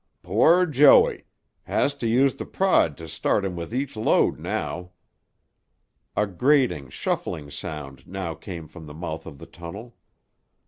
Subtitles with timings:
[0.23, 1.25] "Poor Joey!
[1.65, 4.93] Has to use tuh prod to start him with each load now."
[6.17, 9.95] A grating, shuffling sound now came from the mouth of the tunnel.